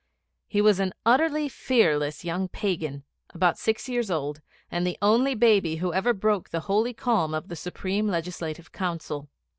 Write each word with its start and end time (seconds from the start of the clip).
He 0.47 0.61
was 0.61 0.79
an 0.79 0.93
utterly 1.05 1.47
fearless 1.47 2.25
young 2.25 2.47
Pagan, 2.47 3.03
about 3.35 3.59
six 3.59 3.87
years 3.87 4.09
old, 4.09 4.41
and 4.71 4.83
the 4.83 4.97
only 4.99 5.35
baby 5.35 5.75
who 5.75 5.93
ever 5.93 6.11
broke 6.11 6.49
the 6.49 6.61
holy 6.61 6.95
calm 6.95 7.35
of 7.35 7.49
the 7.49 7.55
Supreme 7.55 8.07
Legislative 8.07 8.71
Council. 8.71 9.29